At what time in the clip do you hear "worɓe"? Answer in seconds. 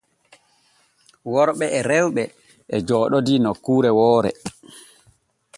1.31-1.65